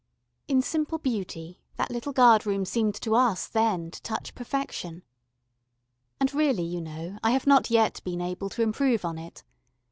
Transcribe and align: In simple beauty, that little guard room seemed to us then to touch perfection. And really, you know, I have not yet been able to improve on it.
In 0.47 0.63
simple 0.63 0.97
beauty, 0.97 1.61
that 1.75 1.91
little 1.91 2.11
guard 2.11 2.47
room 2.47 2.65
seemed 2.65 2.95
to 3.01 3.13
us 3.13 3.47
then 3.47 3.91
to 3.91 4.01
touch 4.01 4.33
perfection. 4.33 5.03
And 6.19 6.33
really, 6.33 6.63
you 6.65 6.81
know, 6.81 7.19
I 7.21 7.29
have 7.29 7.45
not 7.45 7.69
yet 7.69 8.01
been 8.03 8.19
able 8.19 8.49
to 8.49 8.63
improve 8.63 9.05
on 9.05 9.19
it. 9.19 9.43